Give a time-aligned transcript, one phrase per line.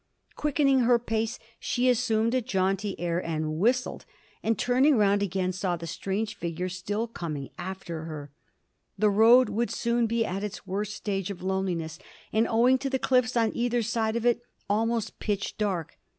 [0.35, 4.03] Quickening her pace, she assumed a jaunty air and whistled,
[4.41, 8.31] and turning round again, saw the strange figure still coming after her.
[8.97, 11.99] The road would soon be at its worst stage of loneliness,
[12.33, 15.99] and, owing to the cliffs on either side of it, almost pitch dark.